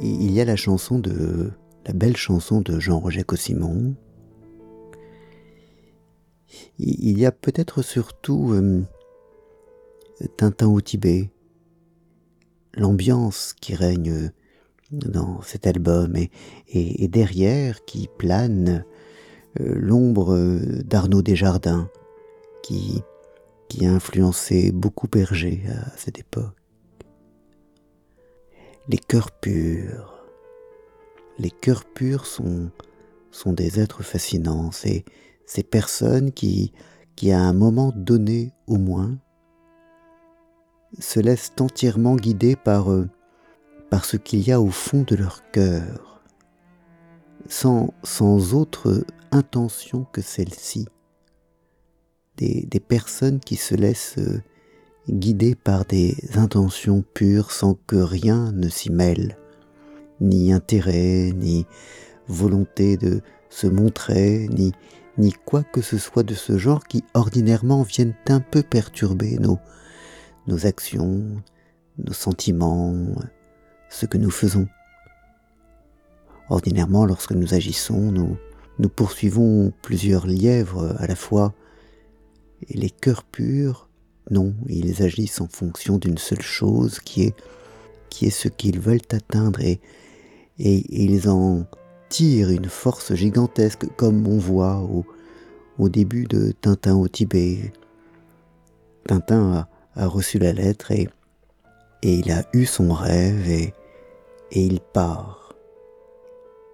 il 0.00 0.30
y 0.32 0.40
a 0.40 0.44
la 0.44 0.56
chanson 0.56 0.98
de 0.98 1.52
la 1.86 1.92
belle 1.92 2.16
chanson 2.16 2.60
de 2.60 2.78
Jean-Roger 2.78 3.24
Cossimon. 3.24 3.94
Il 6.78 7.18
y 7.18 7.26
a 7.26 7.32
peut-être 7.32 7.82
surtout 7.82 8.52
euh, 8.52 8.82
Tintin 10.36 10.68
au 10.68 10.80
Tibet, 10.80 11.30
l'ambiance 12.74 13.54
qui 13.60 13.74
règne 13.74 14.30
dans 14.90 15.40
cet 15.42 15.66
album 15.66 16.14
et, 16.68 17.08
derrière 17.08 17.84
qui 17.84 18.08
plane 18.18 18.84
euh, 19.60 19.74
l'ombre 19.76 20.36
d'Arnaud 20.84 21.22
Desjardins 21.22 21.88
qui, 22.62 23.02
qui 23.68 23.86
a 23.86 23.92
influencé 23.92 24.72
beaucoup 24.72 25.08
Berger 25.08 25.62
à 25.68 25.96
cette 25.96 26.18
époque. 26.18 26.61
Les 28.88 28.98
cœurs 28.98 29.30
purs. 29.30 30.24
Les 31.38 31.52
cœurs 31.52 31.84
purs 31.84 32.26
sont, 32.26 32.72
des 33.46 33.78
êtres 33.78 34.02
fascinants. 34.02 34.72
C'est 34.72 35.04
ces 35.46 35.62
personnes 35.62 36.32
qui, 36.32 36.72
qui, 37.14 37.30
à 37.30 37.40
un 37.40 37.52
moment 37.52 37.92
donné 37.94 38.50
au 38.66 38.78
moins, 38.78 39.18
se 40.98 41.20
laissent 41.20 41.52
entièrement 41.60 42.16
guider 42.16 42.56
par, 42.56 42.90
eux 42.90 43.08
par 43.88 44.04
ce 44.04 44.16
qu'il 44.16 44.40
y 44.40 44.50
a 44.50 44.60
au 44.60 44.70
fond 44.70 45.02
de 45.02 45.14
leur 45.14 45.48
cœur, 45.52 46.20
sans, 47.48 47.94
sans 48.02 48.52
autre 48.52 49.04
intention 49.30 50.06
que 50.12 50.22
celle-ci. 50.22 50.88
Des, 52.36 52.66
des, 52.68 52.80
personnes 52.80 53.38
qui 53.38 53.56
se 53.56 53.74
laissent 53.74 54.18
euh, 54.18 54.42
guider 55.08 55.54
par 55.54 55.84
des 55.84 56.16
intentions 56.34 57.04
pures 57.14 57.50
sans 57.50 57.74
que 57.86 57.96
rien 57.96 58.52
ne 58.52 58.68
s'y 58.68 58.90
mêle, 58.90 59.36
ni 60.20 60.52
intérêt, 60.52 61.32
ni 61.34 61.66
volonté 62.28 62.96
de 62.96 63.20
se 63.50 63.66
montrer, 63.66 64.48
ni, 64.50 64.72
ni 65.18 65.32
quoi 65.32 65.62
que 65.62 65.82
ce 65.82 65.98
soit 65.98 66.22
de 66.22 66.34
ce 66.34 66.56
genre 66.56 66.84
qui 66.84 67.04
ordinairement 67.14 67.82
viennent 67.82 68.14
un 68.28 68.40
peu 68.40 68.62
perturber 68.62 69.38
nos, 69.38 69.58
nos 70.46 70.66
actions, 70.66 71.22
nos 71.98 72.12
sentiments, 72.12 72.94
ce 73.90 74.06
que 74.06 74.18
nous 74.18 74.30
faisons. 74.30 74.68
Ordinairement, 76.48 77.06
lorsque 77.06 77.32
nous 77.32 77.54
agissons, 77.54 78.12
nous, 78.12 78.36
nous 78.78 78.88
poursuivons 78.88 79.72
plusieurs 79.82 80.26
lièvres 80.26 80.94
à 80.98 81.06
la 81.06 81.16
fois, 81.16 81.54
et 82.68 82.78
les 82.78 82.90
cœurs 82.90 83.24
purs, 83.24 83.88
non, 84.30 84.54
ils 84.68 85.02
agissent 85.02 85.40
en 85.40 85.48
fonction 85.48 85.98
d'une 85.98 86.18
seule 86.18 86.42
chose 86.42 87.00
qui 87.00 87.22
est, 87.24 88.30
ce 88.30 88.48
qu'ils 88.48 88.80
veulent 88.80 89.00
atteindre 89.10 89.60
et, 89.60 89.80
ils 90.58 91.28
en 91.28 91.64
tirent 92.08 92.50
une 92.50 92.68
force 92.68 93.14
gigantesque 93.14 93.86
comme 93.96 94.28
on 94.28 94.38
voit 94.38 94.78
au, 94.78 95.04
au 95.78 95.88
début 95.88 96.24
de 96.24 96.52
Tintin 96.52 96.94
au 96.94 97.08
Tibet. 97.08 97.72
Tintin 99.08 99.66
a, 99.96 100.06
reçu 100.06 100.38
la 100.38 100.52
lettre 100.52 100.92
et, 100.92 101.08
et 102.02 102.14
il 102.14 102.30
a 102.30 102.44
eu 102.52 102.64
son 102.64 102.92
rêve 102.92 103.48
et, 103.50 103.74
et 104.52 104.64
il 104.64 104.80
part. 104.80 105.54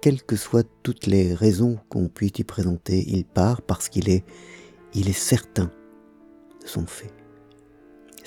Quelles 0.00 0.22
que 0.22 0.36
soient 0.36 0.64
toutes 0.82 1.06
les 1.06 1.34
raisons 1.34 1.78
qu'on 1.88 2.08
puisse 2.08 2.38
y 2.38 2.44
présenter, 2.44 3.04
il 3.08 3.24
part 3.24 3.62
parce 3.62 3.88
qu'il 3.88 4.08
est, 4.10 4.24
il 4.94 5.08
est 5.08 5.18
certain 5.18 5.70
de 6.60 6.66
son 6.66 6.86
fait. 6.86 7.21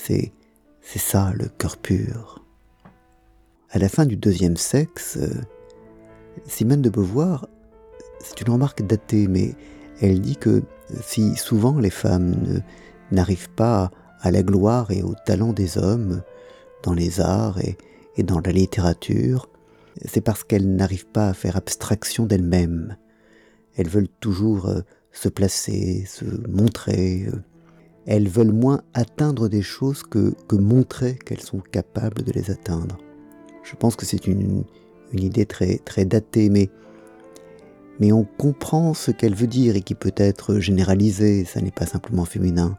C'est, 0.08 0.32
ça 1.00 1.34
le 1.36 1.48
cœur 1.48 1.78
pur. 1.78 2.46
À 3.72 3.80
la 3.80 3.90
fin 3.90 4.06
du 4.06 4.16
deuxième 4.16 4.56
sexe, 4.56 5.18
euh, 5.18 5.34
Simone 6.46 6.84
de 6.84 6.92
Beauvoir, 6.92 7.48
c'est 8.20 8.40
une 8.42 8.54
remarque 8.54 8.84
datée, 8.84 9.28
mais 9.28 9.56
elle 10.02 10.22
dit 10.22 10.36
que 10.36 10.62
si 11.02 11.36
souvent 11.36 11.80
les 11.80 11.90
femmes 11.90 12.62
n'arrivent 13.12 13.50
pas 13.50 13.90
à 14.22 14.30
la 14.30 14.44
gloire 14.44 14.92
et 14.92 15.02
au 15.02 15.16
talent 15.26 15.54
des 15.54 15.80
hommes 15.80 16.22
dans 16.84 16.94
les 16.94 17.20
arts 17.20 17.58
et, 17.60 17.76
dans 18.22 18.40
la 18.40 18.52
littérature, 18.52 19.50
c'est 20.06 20.22
parce 20.22 20.44
qu'elles 20.44 20.76
n'arrivent 20.76 21.08
pas 21.08 21.30
à 21.30 21.34
faire 21.34 21.58
abstraction 21.58 22.28
d'elles-mêmes. 22.28 22.96
Elles 23.76 23.90
veulent 23.90 24.14
toujours 24.20 24.68
euh, 24.68 24.82
se 25.12 25.30
placer, 25.30 26.06
se 26.06 26.26
montrer. 26.48 27.28
Elles 28.06 28.28
veulent 28.28 28.52
moins 28.52 28.82
atteindre 28.94 29.48
des 29.48 29.62
choses 29.62 30.04
que, 30.04 30.34
que 30.48 30.56
montrer 30.56 31.16
qu'elles 31.16 31.42
sont 31.42 31.60
capables 31.60 32.24
de 32.24 32.32
les 32.32 32.52
atteindre. 32.52 32.98
Je 33.64 33.76
pense 33.76 33.96
que 33.96 34.06
c'est 34.06 34.28
une, 34.28 34.64
une 35.12 35.24
idée 35.24 35.46
très, 35.46 35.78
très 35.80 36.06
datée, 36.06 36.50
mais, 36.50 36.70
mais 38.00 38.12
on 38.12 38.24
comprend 38.24 38.94
ce 38.94 39.12
qu'elle 39.12 39.36
veut 39.36 39.48
dire 39.48 39.76
et 39.76 39.82
qui 39.82 39.96
peut 39.96 40.14
être 40.18 40.60
généralisé, 40.60 41.46
ça 41.46 41.62
n'est 41.62 41.72
pas 41.72 41.86
simplement 41.86 42.26
féminin. 42.26 42.78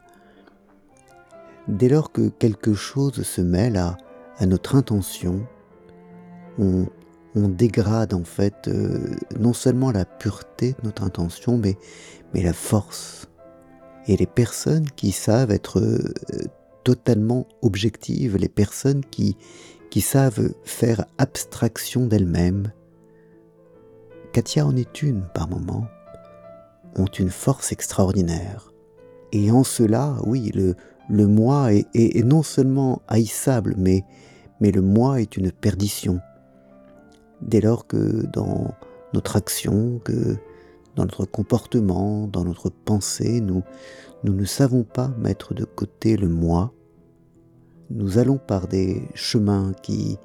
Dès 1.67 1.89
lors 1.89 2.11
que 2.11 2.29
quelque 2.29 2.73
chose 2.73 3.21
se 3.23 3.41
mêle 3.41 3.75
à, 3.75 3.97
à 4.37 4.45
notre 4.45 4.75
intention, 4.75 5.45
on, 6.59 6.85
dégrade 7.35 8.15
en 8.15 8.23
fait 8.23 8.67
euh, 8.67 9.15
non 9.39 9.53
seulement 9.53 9.91
la 9.91 10.05
pureté 10.05 10.71
de 10.71 10.85
notre 10.85 11.03
intention, 11.03 11.59
mais, 11.59 11.77
mais 12.33 12.41
la 12.41 12.53
force. 12.53 13.27
Et 14.07 14.15
les 14.15 14.25
personnes 14.25 14.89
qui 14.91 15.11
savent 15.11 15.51
être 15.51 15.79
euh, 15.79 16.13
totalement 16.83 17.47
objectives, 17.61 18.37
les 18.37 18.49
personnes 18.49 19.03
qui, 19.03 19.37
qui 19.89 20.01
savent 20.01 20.53
faire 20.63 21.05
abstraction 21.17 22.07
d'elles-mêmes, 22.07 22.71
Katia 24.31 24.65
en 24.65 24.75
est 24.75 25.01
une 25.01 25.23
par 25.33 25.49
moment, 25.49 25.87
ont 26.95 27.05
une 27.05 27.29
force 27.29 27.71
extraordinaire. 27.71 28.71
Et 29.31 29.51
en 29.51 29.63
cela, 29.63 30.15
oui, 30.25 30.51
le, 30.53 30.75
le 31.09 31.27
moi 31.27 31.73
est, 31.73 32.23
non 32.23 32.43
seulement 32.43 33.01
haïssable, 33.07 33.75
mais, 33.77 34.03
mais 34.59 34.71
le 34.71 34.81
moi 34.81 35.21
est 35.21 35.37
une 35.37 35.51
perdition. 35.51 36.19
Dès 37.41 37.61
lors 37.61 37.87
que 37.87 38.25
dans 38.27 38.73
notre 39.13 39.35
action, 39.35 39.99
que 40.03 40.37
dans 40.97 41.03
notre 41.03 41.25
comportement, 41.25 42.27
dans 42.27 42.43
notre 42.43 42.69
pensée, 42.71 43.39
nous, 43.39 43.63
nous 44.23 44.33
ne 44.33 44.45
savons 44.45 44.83
pas 44.83 45.09
mettre 45.19 45.53
de 45.53 45.63
côté 45.63 46.17
le 46.17 46.27
moi, 46.27 46.73
nous 47.91 48.17
allons 48.17 48.39
par 48.39 48.67
des 48.67 49.03
chemins 49.13 49.73
qui, 49.83 50.17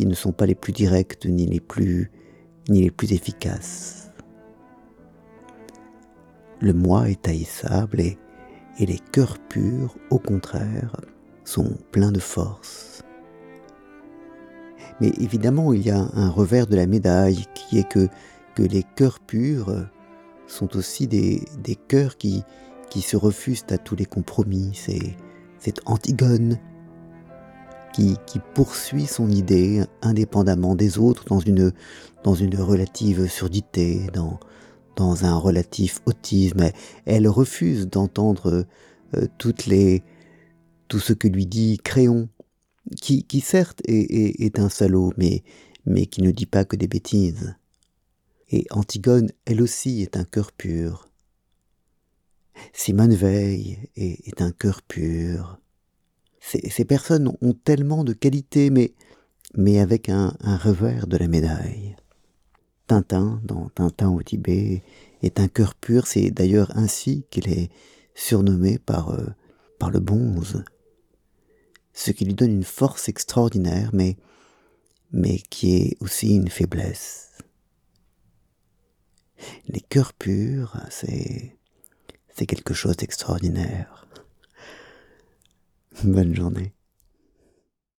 ne 0.00 0.14
sont 0.14 0.32
pas 0.32 0.46
les 0.46 0.54
plus 0.54 0.72
directs 0.72 1.26
ni 1.26 1.46
les 1.46 1.60
plus, 1.60 2.10
ni 2.70 2.80
les 2.80 2.90
plus 2.90 3.12
efficaces. 3.12 4.10
Le 6.60 6.72
moi 6.72 7.10
est 7.10 7.28
et, 7.28 8.18
et 8.78 8.86
les 8.86 8.98
cœurs 9.12 9.38
purs, 9.50 9.96
au 10.10 10.18
contraire, 10.18 10.96
sont 11.44 11.76
pleins 11.92 12.12
de 12.12 12.20
force. 12.20 13.02
Mais 15.02 15.12
évidemment, 15.20 15.74
il 15.74 15.86
y 15.86 15.90
a 15.90 16.08
un 16.14 16.30
revers 16.30 16.66
de 16.66 16.76
la 16.76 16.86
médaille 16.86 17.44
qui 17.54 17.78
est 17.78 17.88
que, 17.88 18.08
que 18.54 18.62
les 18.62 18.82
cœurs 18.82 19.20
purs 19.20 19.86
sont 20.46 20.76
aussi 20.76 21.06
des, 21.06 21.42
des 21.62 21.76
cœurs 21.76 22.16
qui, 22.16 22.44
qui 22.90 23.00
se 23.00 23.16
refusent 23.16 23.64
à 23.70 23.78
tous 23.78 23.96
les 23.96 24.04
compromis. 24.04 24.70
C'est, 24.74 25.16
c'est 25.58 25.80
Antigone 25.86 26.58
qui, 27.92 28.16
qui, 28.26 28.40
poursuit 28.54 29.06
son 29.06 29.30
idée 29.30 29.82
indépendamment 30.02 30.74
des 30.74 30.98
autres 30.98 31.24
dans 31.24 31.40
une, 31.40 31.72
dans 32.24 32.34
une 32.34 32.56
relative 32.60 33.26
surdité, 33.28 34.06
dans, 34.12 34.38
dans 34.96 35.24
un 35.24 35.36
relatif 35.36 36.00
autisme. 36.06 36.70
Elle 37.06 37.28
refuse 37.28 37.88
d'entendre 37.88 38.66
euh, 39.14 39.26
toutes 39.38 39.66
les, 39.66 40.02
tout 40.88 40.98
ce 40.98 41.12
que 41.12 41.28
lui 41.28 41.46
dit 41.46 41.78
Créon, 41.82 42.28
qui, 43.00 43.24
qui 43.24 43.40
certes 43.40 43.80
est, 43.86 44.44
est, 44.44 44.58
un 44.58 44.68
salaud, 44.68 45.12
mais, 45.16 45.42
mais 45.86 46.06
qui 46.06 46.22
ne 46.22 46.30
dit 46.30 46.46
pas 46.46 46.64
que 46.64 46.76
des 46.76 46.88
bêtises. 46.88 47.56
Et 48.48 48.66
Antigone, 48.70 49.30
elle 49.44 49.60
aussi, 49.60 50.02
est 50.02 50.16
un 50.16 50.24
cœur 50.24 50.52
pur. 50.52 51.08
Simone 52.72 53.14
Veil 53.14 53.78
est, 53.96 54.40
un 54.40 54.52
cœur 54.52 54.82
pur. 54.82 55.58
Ces, 56.40 56.84
personnes 56.84 57.36
ont 57.40 57.54
tellement 57.54 58.04
de 58.04 58.12
qualités, 58.12 58.70
mais, 58.70 59.80
avec 59.80 60.08
un, 60.08 60.36
revers 60.42 61.06
de 61.06 61.16
la 61.16 61.26
médaille. 61.26 61.96
Tintin, 62.86 63.40
dans 63.44 63.68
Tintin 63.70 64.10
au 64.10 64.22
Tibet, 64.22 64.84
est 65.22 65.40
un 65.40 65.48
cœur 65.48 65.74
pur. 65.74 66.06
C'est 66.06 66.30
d'ailleurs 66.30 66.70
ainsi 66.76 67.24
qu'il 67.30 67.48
est 67.48 67.70
surnommé 68.14 68.78
par, 68.78 69.10
euh, 69.10 69.26
le 69.92 70.00
bonze. 70.00 70.62
Ce 71.92 72.10
qui 72.12 72.24
lui 72.24 72.34
donne 72.34 72.52
une 72.52 72.64
force 72.64 73.08
extraordinaire, 73.08 73.90
mais 73.92 74.16
qui 75.50 75.76
est 75.76 75.96
aussi 76.00 76.36
une 76.36 76.48
faiblesse. 76.48 77.35
Les 79.68 79.80
cœurs 79.80 80.12
purs, 80.12 80.76
c'est, 80.90 81.56
c'est 82.28 82.46
quelque 82.46 82.74
chose 82.74 82.96
d'extraordinaire. 82.96 84.06
Bonne 86.04 86.34
journée. 86.34 86.72